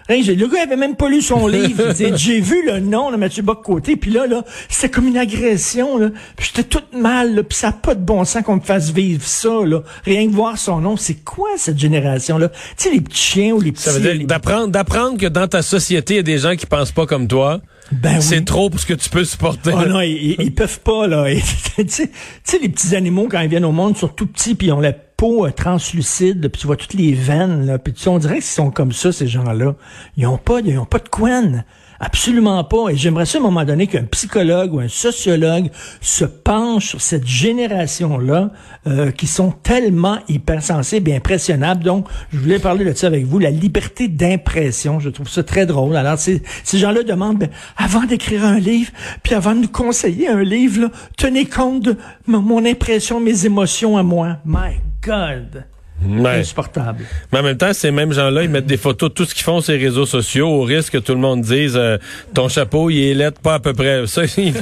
Hey, 0.07 0.23
le 0.23 0.47
gars 0.47 0.61
avait 0.61 0.75
même 0.75 0.95
pas 0.95 1.09
lu 1.09 1.21
son 1.21 1.47
livre. 1.47 1.93
J'ai 2.15 2.39
vu 2.39 2.63
le 2.65 2.79
nom 2.79 3.11
de 3.11 3.17
Mathieu 3.17 3.41
Bock-Côté, 3.41 3.95
puis 3.95 4.11
là, 4.11 4.27
là, 4.27 4.43
c'était 4.69 4.89
comme 4.89 5.07
une 5.07 5.17
agression. 5.17 5.97
Là. 5.97 6.09
Puis 6.37 6.51
j'étais 6.53 6.67
toute 6.67 6.93
mal, 6.93 7.43
puis 7.43 7.57
ça 7.57 7.67
n'a 7.67 7.73
pas 7.73 7.95
de 7.95 8.01
bon 8.01 8.23
sens 8.23 8.43
qu'on 8.43 8.57
me 8.57 8.61
fasse 8.61 8.91
vivre 8.91 9.25
ça. 9.25 9.65
Là. 9.65 9.81
Rien 10.03 10.27
que 10.27 10.33
voir 10.33 10.59
son 10.59 10.79
nom, 10.79 10.95
c'est 10.95 11.23
quoi 11.23 11.49
cette 11.57 11.79
génération-là? 11.79 12.49
Tu 12.49 12.55
sais, 12.77 12.91
les 12.91 13.01
petits 13.01 13.21
chiens 13.21 13.53
ou 13.53 13.61
les 13.61 13.71
petits... 13.71 13.83
Ça 13.83 13.93
veut 13.93 14.13
dire 14.13 14.27
d'apprendre, 14.27 14.67
d'apprendre 14.67 15.17
que 15.17 15.25
dans 15.25 15.47
ta 15.47 15.63
société, 15.63 16.15
il 16.15 16.17
y 16.17 16.19
a 16.19 16.23
des 16.23 16.37
gens 16.37 16.55
qui 16.55 16.67
pensent 16.67 16.91
pas 16.91 17.07
comme 17.07 17.27
toi. 17.27 17.61
Ben 17.91 18.19
c'est 18.19 18.43
trop 18.45 18.69
pour 18.69 18.79
ce 18.79 18.85
que 18.85 18.95
tu 18.95 19.09
peux 19.09 19.23
supporter. 19.25 19.71
Oh 19.73 19.85
non, 19.87 20.01
ils, 20.01 20.35
ils, 20.39 20.53
peuvent 20.53 20.79
pas, 20.79 21.07
là. 21.07 21.25
tu 21.77 21.85
sais, 21.87 22.59
les 22.59 22.69
petits 22.69 22.95
animaux, 22.95 23.27
quand 23.29 23.39
ils 23.41 23.49
viennent 23.49 23.65
au 23.65 23.71
monde, 23.71 23.97
sont 23.97 24.07
tout 24.07 24.25
petits, 24.25 24.55
puis 24.55 24.67
ils 24.67 24.71
ont 24.71 24.79
la 24.79 24.93
peau 25.17 25.45
euh, 25.45 25.51
translucide, 25.51 26.49
puis 26.49 26.61
tu 26.61 26.67
vois 26.67 26.75
toutes 26.75 26.93
les 26.93 27.13
veines, 27.13 27.65
là, 27.65 27.79
puis 27.79 27.93
tu 27.93 28.07
on 28.09 28.17
dirait 28.17 28.35
qu'ils 28.35 28.43
sont 28.43 28.71
comme 28.71 28.91
ça, 28.91 29.11
ces 29.11 29.27
gens-là. 29.27 29.75
Ils 30.17 30.27
ont 30.27 30.37
pas, 30.37 30.59
ils 30.59 30.77
ont 30.77 30.85
pas 30.85 30.99
de 30.99 31.09
couenne. 31.09 31.65
Absolument 31.99 32.63
pas. 32.63 32.89
Et 32.89 32.97
j'aimerais 32.97 33.25
ça 33.25 33.37
à 33.37 33.41
un 33.41 33.43
moment 33.43 33.63
donné 33.63 33.87
qu'un 33.87 34.03
psychologue 34.03 34.73
ou 34.73 34.79
un 34.79 34.87
sociologue 34.87 35.69
se 36.01 36.25
penche 36.25 36.87
sur 36.89 37.01
cette 37.01 37.25
génération-là 37.25 38.51
euh, 38.87 39.11
qui 39.11 39.27
sont 39.27 39.51
tellement 39.51 40.19
hypersensibles 40.27 41.09
et 41.09 41.15
impressionnables. 41.15 41.83
Donc, 41.83 42.07
je 42.33 42.37
voulais 42.37 42.59
parler 42.59 42.83
de 42.83 42.93
ça 42.93 43.07
avec 43.07 43.25
vous, 43.25 43.39
la 43.39 43.49
liberté 43.49 44.07
d'impression. 44.07 44.99
Je 44.99 45.09
trouve 45.09 45.29
ça 45.29 45.43
très 45.43 45.65
drôle. 45.65 45.95
Alors, 45.95 46.19
ces, 46.19 46.41
gens-là 46.73 47.03
demandent, 47.03 47.39
ben, 47.39 47.49
avant 47.77 48.03
d'écrire 48.03 48.43
un 48.43 48.59
livre, 48.59 48.91
puis 49.23 49.33
avant 49.33 49.55
de 49.55 49.61
nous 49.61 49.69
conseiller 49.69 50.27
un 50.27 50.43
livre, 50.43 50.91
tenez 51.17 51.45
compte 51.45 51.83
de 51.83 51.97
mon 52.27 52.65
impression, 52.65 53.21
mes 53.21 53.45
émotions 53.45 53.97
à 53.97 54.03
moi. 54.03 54.37
My 54.45 54.81
God! 55.05 55.65
Insupportable. 56.03 57.05
Mais 57.31 57.39
en 57.39 57.43
même 57.43 57.57
temps, 57.57 57.73
ces 57.73 57.89
mêmes 57.89 58.11
gens-là, 58.11 58.43
ils 58.43 58.49
mettent 58.49 58.65
des 58.65 58.77
photos 58.77 59.09
de 59.09 59.13
tout 59.13 59.25
ce 59.25 59.33
qu'ils 59.33 59.43
font 59.43 59.61
sur 59.61 59.73
les 59.73 59.79
réseaux 59.79 60.05
sociaux 60.05 60.47
au 60.47 60.61
risque 60.61 60.93
que 60.93 60.97
tout 60.97 61.13
le 61.13 61.19
monde 61.19 61.41
dise 61.41 61.75
euh, 61.75 61.97
ton 62.33 62.47
chapeau, 62.47 62.89
il 62.89 62.99
est 62.99 63.13
lettre 63.13 63.41
pas 63.41 63.55
à 63.55 63.59
peu 63.59 63.73
près. 63.73 64.05
Ça, 64.05 64.23
il, 64.37 64.53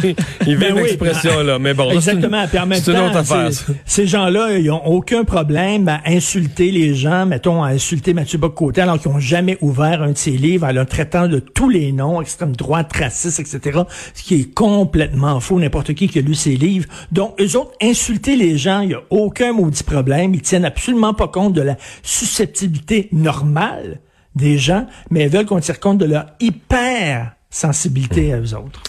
il 0.48 0.58
ben 0.58 0.76
l'expression-là. 0.76 1.60
Mais 1.60 1.74
bon, 1.74 1.92
Exactement. 1.92 2.46
C'est 2.74 2.92
une, 2.92 2.98
autre 2.98 3.18
affaire. 3.18 3.50
Ces 3.86 4.08
gens-là, 4.08 4.58
ils 4.58 4.70
ont 4.72 4.86
aucun 4.86 5.24
problème 5.24 5.88
à 5.88 6.02
insulter 6.06 6.72
les 6.72 6.96
gens, 6.96 7.26
mettons, 7.26 7.64
à 7.64 7.70
insulter 7.70 8.14
Mathieu 8.14 8.38
Bock-Côté, 8.38 8.82
alors 8.82 9.00
qu'ils 9.00 9.12
n'ont 9.12 9.20
jamais 9.20 9.58
ouvert 9.62 10.02
un 10.02 10.12
de 10.12 10.18
ses 10.18 10.32
livres, 10.32 10.68
en 10.68 10.72
le 10.72 10.86
traitant 10.86 11.28
de 11.28 11.40
tous 11.40 11.70
les 11.70 11.92
noms, 11.92 12.22
extrême 12.22 12.56
droite, 12.56 12.92
raciste, 12.94 13.40
etc. 13.40 13.82
Ce 14.14 14.24
qui 14.24 14.36
est 14.36 14.54
complètement 14.54 15.40
faux. 15.40 15.60
N'importe 15.60 15.94
qui 15.94 16.08
qui 16.08 16.20
a 16.20 16.22
lu 16.22 16.36
ses 16.36 16.56
livres. 16.56 16.88
Donc, 17.12 17.40
eux 17.42 17.58
autres, 17.58 17.74
insulter 17.82 18.36
les 18.36 18.58
gens, 18.58 18.82
il 18.82 18.90
n'y 18.90 18.94
a 18.94 19.02
aucun 19.10 19.54
maudit 19.54 19.84
problème. 19.84 20.34
Ils 20.34 20.42
tiennent 20.42 20.66
absolument 20.66 21.14
pas 21.14 21.23
compte 21.32 21.54
de 21.54 21.62
la 21.62 21.78
susceptibilité 22.02 23.10
normale 23.12 24.00
des 24.36 24.58
gens, 24.58 24.88
mais 25.10 25.24
ils 25.24 25.30
veulent 25.30 25.46
qu'on 25.46 25.60
tire 25.60 25.80
compte 25.80 25.98
de 25.98 26.06
leur 26.06 26.26
hyper 26.40 27.34
sensibilité 27.50 28.34
à 28.34 28.40
eux 28.40 28.56
autres. 28.56 28.82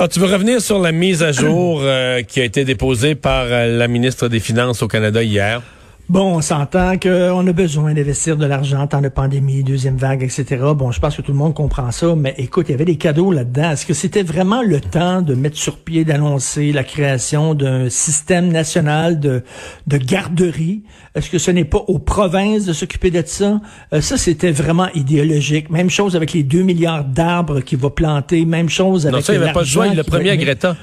Alors, 0.00 0.04
ah, 0.04 0.08
tu 0.08 0.20
veux 0.20 0.32
revenir 0.32 0.62
sur 0.62 0.78
la 0.78 0.92
mise 0.92 1.22
à 1.22 1.32
jour 1.32 1.80
euh, 1.82 2.22
qui 2.22 2.40
a 2.40 2.44
été 2.44 2.64
déposée 2.64 3.14
par 3.14 3.44
euh, 3.44 3.76
la 3.76 3.86
ministre 3.86 4.28
des 4.28 4.40
Finances 4.40 4.82
au 4.82 4.88
Canada 4.88 5.22
hier? 5.22 5.62
Bon, 6.10 6.38
on 6.38 6.40
s'entend 6.40 6.98
qu'on 6.98 7.46
a 7.46 7.52
besoin 7.52 7.94
d'investir 7.94 8.36
de 8.36 8.44
l'argent 8.44 8.80
en 8.80 8.88
temps 8.88 9.00
de 9.00 9.08
pandémie, 9.08 9.62
deuxième 9.62 9.96
vague, 9.96 10.24
etc. 10.24 10.60
Bon, 10.74 10.90
je 10.90 10.98
pense 10.98 11.16
que 11.16 11.22
tout 11.22 11.30
le 11.30 11.38
monde 11.38 11.54
comprend 11.54 11.92
ça, 11.92 12.16
mais 12.16 12.34
écoute, 12.36 12.66
il 12.68 12.72
y 12.72 12.74
avait 12.74 12.84
des 12.84 12.96
cadeaux 12.96 13.30
là-dedans. 13.30 13.70
Est-ce 13.70 13.86
que 13.86 13.94
c'était 13.94 14.24
vraiment 14.24 14.60
le 14.60 14.80
temps 14.80 15.22
de 15.22 15.36
mettre 15.36 15.56
sur 15.56 15.76
pied, 15.78 16.04
d'annoncer 16.04 16.72
la 16.72 16.82
création 16.82 17.54
d'un 17.54 17.88
système 17.90 18.48
national 18.48 19.20
de, 19.20 19.44
de 19.86 19.96
garderie? 19.98 20.82
Est-ce 21.14 21.30
que 21.30 21.38
ce 21.38 21.52
n'est 21.52 21.64
pas 21.64 21.84
aux 21.86 22.00
provinces 22.00 22.64
de 22.64 22.72
s'occuper 22.72 23.12
de 23.12 23.22
ça? 23.24 23.60
Euh, 23.92 24.00
ça, 24.00 24.16
c'était 24.16 24.50
vraiment 24.50 24.88
idéologique. 24.94 25.70
Même 25.70 25.90
chose 25.90 26.16
avec 26.16 26.32
les 26.32 26.42
2 26.42 26.62
milliards 26.62 27.04
d'arbres 27.04 27.60
qu'il 27.60 27.78
va 27.78 27.90
planter. 27.90 28.44
Même 28.46 28.68
chose 28.68 29.06
avec... 29.06 29.20
Non, 29.20 29.24
ça, 29.24 29.34
il 29.34 29.38
n'avait 29.38 29.52
pas 29.52 29.62
de 29.62 29.94
il 29.94 30.02
promis 30.02 30.30
à 30.30 30.36
Greta. 30.36 30.76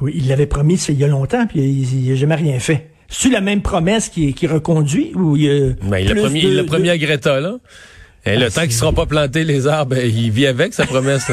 Oui, 0.00 0.12
il 0.14 0.28
l'avait 0.28 0.46
promis 0.46 0.76
il 0.88 0.98
y 0.98 1.04
a 1.04 1.08
longtemps, 1.08 1.46
puis 1.46 1.60
il 1.60 2.08
n'a 2.08 2.14
jamais 2.14 2.36
rien 2.36 2.58
fait. 2.58 2.89
C'est 3.10 3.28
la 3.28 3.40
même 3.40 3.60
promesse 3.60 4.08
qui, 4.08 4.32
qui 4.34 4.46
reconduit 4.46 5.12
ou 5.14 5.36
il, 5.36 5.42
y 5.42 5.76
ben, 5.82 5.98
il 5.98 6.08
l'a 6.08 6.14
promis, 6.14 6.40
il 6.40 6.64
promis 6.64 6.90
à 6.90 6.96
Greta 6.96 7.40
là. 7.40 7.58
Et 8.26 8.36
le 8.36 8.46
ah, 8.46 8.50
temps 8.50 8.60
qu'ils 8.62 8.70
ne 8.70 8.74
seront 8.74 8.92
pas 8.92 9.06
plantés, 9.06 9.44
les 9.44 9.66
arbres, 9.66 9.96
ben, 9.96 10.06
il 10.06 10.30
vit 10.30 10.46
avec 10.46 10.74
sa 10.74 10.84
promesse. 10.86 11.30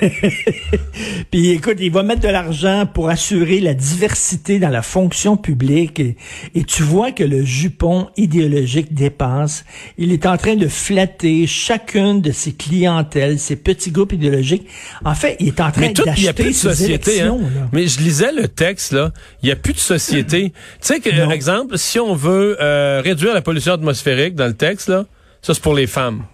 Puis 1.30 1.50
écoute, 1.50 1.76
il 1.78 1.92
va 1.92 2.02
mettre 2.02 2.22
de 2.22 2.28
l'argent 2.28 2.86
pour 2.92 3.08
assurer 3.08 3.60
la 3.60 3.74
diversité 3.74 4.58
dans 4.58 4.68
la 4.68 4.82
fonction 4.82 5.36
publique. 5.36 6.00
Et, 6.00 6.64
tu 6.64 6.82
vois 6.82 7.12
que 7.12 7.22
le 7.22 7.44
jupon 7.44 8.08
idéologique 8.16 8.94
dépasse. 8.94 9.64
Il 9.96 10.12
est 10.12 10.26
en 10.26 10.36
train 10.36 10.56
de 10.56 10.66
flatter 10.66 11.46
chacune 11.46 12.20
de 12.20 12.32
ses 12.32 12.52
clientèles, 12.52 13.38
ses 13.38 13.56
petits 13.56 13.92
groupes 13.92 14.12
idéologiques. 14.12 14.66
En 15.04 15.14
fait, 15.14 15.36
il 15.38 15.48
est 15.48 15.60
en 15.60 15.70
train 15.70 15.92
d'acheter 15.92 16.52
ses 16.52 16.74
société, 16.74 17.20
hein. 17.20 17.38
Mais 17.72 17.86
je 17.86 18.00
lisais 18.00 18.32
le 18.32 18.48
texte, 18.48 18.92
là. 18.92 19.12
Il 19.42 19.46
n'y 19.46 19.52
a 19.52 19.56
plus 19.56 19.74
de 19.74 19.78
société. 19.78 20.50
tu 20.50 20.54
sais 20.80 21.00
que, 21.00 21.10
par 21.10 21.32
exemple, 21.32 21.78
si 21.78 22.00
on 22.00 22.14
veut 22.14 22.56
euh, 22.60 23.00
réduire 23.04 23.34
la 23.34 23.42
pollution 23.42 23.72
atmosphérique 23.72 24.34
dans 24.34 24.46
le 24.46 24.54
texte, 24.54 24.88
là, 24.88 25.04
ça, 25.44 25.52
c'est 25.52 25.62
pour 25.62 25.74
les 25.74 25.86
femmes. 25.86 26.24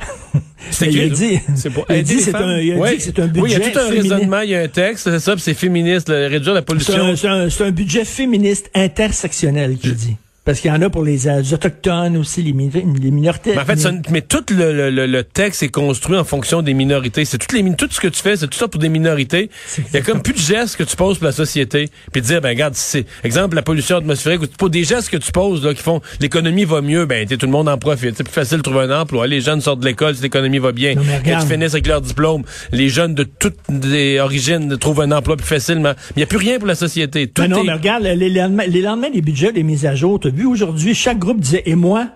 C'est 0.70 0.86
il 0.88 1.00
a 1.00 1.08
dit, 1.08 1.40
c'est 1.56 1.70
pour 1.70 1.86
il 1.88 2.02
dit 2.02 2.20
c'est 2.20 2.34
un, 2.34 2.58
il 2.58 2.72
a 2.72 2.90
dit 2.90 2.96
que 2.96 3.02
c'est 3.02 3.18
un 3.18 3.26
budget 3.26 3.40
Oui, 3.40 3.50
il 3.50 3.58
y 3.58 3.64
a 3.64 3.70
tout 3.70 3.78
un 3.78 3.88
raisonnement, 3.88 4.40
il 4.42 4.50
y 4.50 4.54
a 4.54 4.60
un 4.60 4.68
texte, 4.68 5.04
c'est 5.04 5.18
ça, 5.18 5.34
c'est 5.38 5.54
féministe, 5.54 6.08
réduire 6.08 6.54
la 6.54 6.62
pollution. 6.62 7.16
C'est 7.16 7.26
un, 7.26 7.48
un, 7.48 7.70
budget 7.70 8.04
féministe 8.04 8.70
intersectionnel 8.74 9.78
qu'il 9.78 9.94
dit. 9.94 10.16
Parce 10.48 10.60
qu'il 10.60 10.70
y 10.70 10.72
en 10.72 10.80
a 10.80 10.88
pour 10.88 11.04
les, 11.04 11.28
euh, 11.28 11.42
Autochtones 11.52 12.16
aussi, 12.16 12.42
les, 12.42 12.52
les 12.52 13.10
minorités. 13.10 13.52
Mais 13.54 13.60
en 13.60 13.66
fait, 13.66 13.86
mais 14.10 14.22
tout 14.22 14.46
le, 14.48 14.90
le, 14.90 15.04
le, 15.04 15.22
texte 15.22 15.62
est 15.62 15.68
construit 15.68 16.16
en 16.16 16.24
fonction 16.24 16.62
des 16.62 16.72
minorités. 16.72 17.26
C'est 17.26 17.36
toutes 17.36 17.52
les 17.52 17.62
tout 17.74 17.88
ce 17.90 18.00
que 18.00 18.08
tu 18.08 18.22
fais, 18.22 18.34
c'est 18.34 18.46
tout 18.46 18.56
ça 18.56 18.66
pour 18.66 18.80
des 18.80 18.88
minorités. 18.88 19.50
Il 19.76 19.84
y 19.92 19.96
a 19.98 20.00
comme 20.00 20.22
plus 20.22 20.32
de 20.32 20.38
gestes 20.38 20.76
que 20.76 20.84
tu 20.84 20.96
poses 20.96 21.18
pour 21.18 21.26
la 21.26 21.32
société. 21.32 21.90
Puis 22.12 22.22
dire, 22.22 22.40
ben 22.40 22.48
regarde, 22.48 22.72
c'est 22.76 23.04
exemple 23.24 23.56
la 23.56 23.62
pollution 23.62 23.98
atmosphérique, 23.98 24.56
pour 24.56 24.70
des 24.70 24.84
gestes 24.84 25.10
que 25.10 25.18
tu 25.18 25.32
poses 25.32 25.62
là, 25.62 25.74
qui 25.74 25.82
font 25.82 26.00
l'économie 26.18 26.64
va 26.64 26.80
mieux, 26.80 27.04
ben 27.04 27.28
tout 27.28 27.44
le 27.44 27.52
monde 27.52 27.68
en 27.68 27.76
profite. 27.76 28.14
C'est 28.16 28.24
plus 28.24 28.32
facile 28.32 28.56
de 28.56 28.62
trouver 28.62 28.84
un 28.84 29.02
emploi. 29.02 29.26
Les 29.26 29.42
jeunes 29.42 29.60
sortent 29.60 29.80
de 29.80 29.84
l'école, 29.84 30.16
si 30.16 30.22
l'économie 30.22 30.60
va 30.60 30.72
bien. 30.72 30.94
Quand 30.94 31.40
ils 31.42 31.46
finissent 31.46 31.74
avec 31.74 31.86
leur 31.86 32.00
diplôme, 32.00 32.44
les 32.72 32.88
jeunes 32.88 33.14
de 33.14 33.24
toutes 33.24 33.58
les 33.84 34.18
origines 34.18 34.78
trouvent 34.78 35.02
un 35.02 35.12
emploi 35.12 35.36
plus 35.36 35.46
facilement. 35.46 35.92
Mais 35.92 36.12
il 36.16 36.18
n'y 36.20 36.22
a 36.22 36.26
plus 36.26 36.38
rien 36.38 36.58
pour 36.58 36.68
la 36.68 36.74
société. 36.74 37.26
Tout 37.26 37.42
non, 37.42 37.64
mais 37.64 37.74
regarde, 37.74 38.04
les 38.04 38.30
lendemains, 38.30 38.66
les 38.66 38.80
lendemains 38.80 39.10
des 39.10 39.20
budgets, 39.20 39.52
des 39.52 39.62
mises 39.62 39.84
à 39.84 39.94
jour, 39.94 40.18
aujourd'hui, 40.46 40.94
chaque 40.94 41.18
groupe 41.18 41.40
disait 41.40 41.62
et 41.66 41.74
moi, 41.74 42.08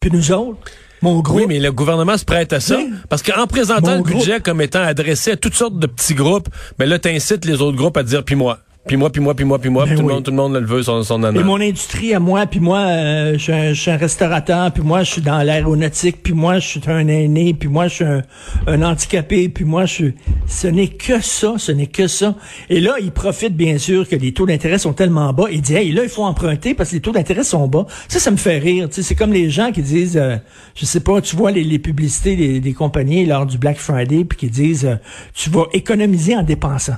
puis 0.00 0.10
nous 0.10 0.32
autres. 0.32 0.58
Mon 1.02 1.20
groupe. 1.20 1.40
Oui, 1.40 1.44
mais 1.46 1.58
le 1.58 1.72
gouvernement 1.72 2.16
se 2.16 2.24
prête 2.24 2.52
à 2.52 2.60
ça. 2.60 2.78
Parce 3.08 3.22
qu'en 3.22 3.46
présentant 3.46 3.96
le 3.96 4.02
budget 4.02 4.40
comme 4.40 4.60
étant 4.60 4.82
adressé 4.82 5.32
à 5.32 5.36
toutes 5.36 5.54
sortes 5.54 5.78
de 5.78 5.86
petits 5.86 6.14
groupes, 6.14 6.48
ben 6.78 6.88
là, 6.88 6.98
t'incites 6.98 7.44
les 7.44 7.60
autres 7.60 7.76
groupes 7.76 7.96
à 7.96 8.02
dire 8.02 8.24
puis 8.24 8.34
moi. 8.34 8.58
Puis 8.86 8.96
moi, 8.96 9.10
puis 9.10 9.20
moi, 9.20 9.34
puis 9.34 9.44
moi, 9.44 9.58
puis 9.58 9.68
moi, 9.68 9.84
ben 9.84 9.96
tout, 9.96 10.02
le 10.02 10.08
monde, 10.08 10.22
tout 10.22 10.30
le 10.30 10.36
monde 10.36 10.54
le 10.54 10.64
veut, 10.64 10.82
son, 10.84 11.02
son 11.02 11.20
Et 11.34 11.42
mon 11.42 11.60
industrie 11.60 12.14
à 12.14 12.20
moi, 12.20 12.46
puis 12.46 12.60
moi, 12.60 12.78
euh, 12.78 13.36
je, 13.36 13.74
suis 13.74 13.90
un 13.90 13.96
restaurateur, 13.96 14.70
puis 14.70 14.84
moi, 14.84 15.02
je 15.02 15.12
suis 15.12 15.22
dans 15.22 15.42
l'aéronautique, 15.42 16.22
puis 16.22 16.34
moi, 16.34 16.60
je 16.60 16.68
suis 16.68 16.80
un 16.86 17.08
aîné, 17.08 17.52
puis 17.52 17.68
moi, 17.68 17.88
je 17.88 17.94
suis 17.94 18.04
un, 18.04 18.82
handicapé, 18.82 19.48
puis 19.48 19.64
moi, 19.64 19.86
je 19.86 19.92
suis... 19.92 20.14
Ce 20.46 20.68
n'est 20.68 20.86
que 20.86 21.20
ça, 21.20 21.54
ce 21.58 21.72
n'est 21.72 21.88
que 21.88 22.06
ça. 22.06 22.36
Et 22.70 22.78
là, 22.78 22.94
il 23.00 23.10
profite, 23.10 23.56
bien 23.56 23.76
sûr, 23.78 24.08
que 24.08 24.14
les 24.14 24.32
taux 24.32 24.46
d'intérêt 24.46 24.78
sont 24.78 24.92
tellement 24.92 25.32
bas. 25.32 25.46
Il 25.50 25.62
dit, 25.62 25.74
hey, 25.74 25.90
là, 25.90 26.04
il 26.04 26.08
faut 26.08 26.24
emprunter 26.24 26.74
parce 26.74 26.90
que 26.90 26.94
les 26.94 27.00
taux 27.00 27.12
d'intérêt 27.12 27.42
sont 27.42 27.66
bas. 27.66 27.86
Ça, 28.06 28.20
ça 28.20 28.30
me 28.30 28.36
fait 28.36 28.58
rire. 28.58 28.86
C'est 28.92 29.16
comme 29.16 29.32
les 29.32 29.50
gens 29.50 29.72
qui 29.72 29.82
disent, 29.82 30.16
euh, 30.16 30.36
je 30.76 30.86
sais 30.86 31.00
pas, 31.00 31.20
tu 31.20 31.34
vois 31.34 31.50
les, 31.50 31.64
les 31.64 31.80
publicités 31.80 32.36
des, 32.36 32.60
des, 32.60 32.72
compagnies 32.72 33.26
lors 33.26 33.46
du 33.46 33.58
Black 33.58 33.78
Friday, 33.78 34.24
puis 34.24 34.38
qui 34.38 34.48
disent, 34.48 34.84
euh, 34.84 34.94
tu 35.34 35.50
vas 35.50 35.64
économiser 35.72 36.36
en 36.36 36.44
dépensant. 36.44 36.96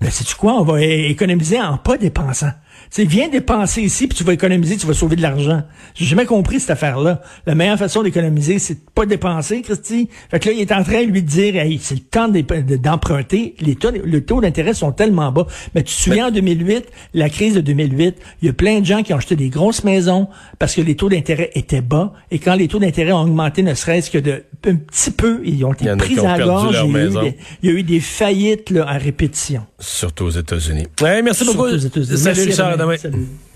Mais 0.00 0.10
sais-tu 0.10 0.34
quoi? 0.34 0.54
On 0.54 0.64
va 0.64 0.82
économiser 0.82 1.60
en 1.60 1.76
pas 1.76 1.96
dépensant. 1.96 2.52
Tu 2.92 3.04
viens 3.04 3.28
dépenser 3.28 3.82
ici, 3.82 4.08
puis 4.08 4.18
tu 4.18 4.24
vas 4.24 4.32
économiser, 4.32 4.76
tu 4.76 4.86
vas 4.86 4.94
sauver 4.94 5.14
de 5.14 5.22
l'argent. 5.22 5.62
J'ai 5.94 6.06
jamais 6.06 6.26
compris 6.26 6.58
cette 6.58 6.70
affaire-là. 6.70 7.22
La 7.46 7.54
meilleure 7.54 7.78
façon 7.78 8.02
d'économiser, 8.02 8.58
c'est 8.58 8.74
de 8.74 8.80
pas 8.94 9.06
dépenser, 9.06 9.62
Christy. 9.62 10.08
Fait 10.28 10.40
que 10.40 10.48
là, 10.48 10.54
il 10.56 10.60
est 10.60 10.72
en 10.72 10.82
train 10.82 11.04
de 11.04 11.10
lui 11.10 11.22
dire, 11.22 11.54
hey, 11.56 11.78
c'est 11.80 11.94
le 11.94 12.00
temps 12.00 12.28
d'emprunter. 12.28 13.54
Les 13.60 13.76
taux, 13.76 13.90
le 13.92 14.24
taux 14.24 14.40
d'intérêt 14.40 14.74
sont 14.74 14.90
tellement 14.90 15.30
bas. 15.30 15.46
Mais 15.74 15.84
tu 15.84 15.94
te 15.94 16.00
souviens, 16.00 16.28
en 16.28 16.30
2008, 16.32 16.86
la 17.14 17.28
crise 17.28 17.54
de 17.54 17.60
2008, 17.60 18.16
il 18.42 18.46
y 18.46 18.48
a 18.48 18.52
plein 18.52 18.80
de 18.80 18.86
gens 18.86 19.04
qui 19.04 19.14
ont 19.14 19.18
acheté 19.18 19.36
des 19.36 19.50
grosses 19.50 19.84
maisons 19.84 20.28
parce 20.58 20.74
que 20.74 20.80
les 20.80 20.96
taux 20.96 21.08
d'intérêt 21.08 21.50
étaient 21.54 21.82
bas. 21.82 22.12
Et 22.32 22.40
quand 22.40 22.54
les 22.54 22.66
taux 22.66 22.80
d'intérêt 22.80 23.12
ont 23.12 23.22
augmenté, 23.22 23.62
ne 23.62 23.74
serait-ce 23.74 24.10
que 24.10 24.18
de 24.18 24.42
un 24.66 24.76
petit 24.76 25.10
peu, 25.10 25.40
ils 25.44 25.64
ont 25.64 25.72
été 25.72 25.86
pris 25.96 26.18
à 26.18 26.36
la 26.36 26.44
gorge. 26.44 26.84
Il 26.84 27.34
y, 27.62 27.68
a 27.68 27.72
eu 27.72 27.82
des, 27.82 28.00
faillites 28.00 28.70
là, 28.70 28.86
à 28.86 28.98
répétition. 28.98 29.64
Surtout 29.78 30.24
aux 30.24 30.30
États-Unis. 30.30 30.86
Ouais, 31.00 31.22
merci 31.22 31.44
beaucoup. 31.44 31.66
Salut, 31.78 32.42
Richard. 32.42 32.76
Salut. 32.80 33.49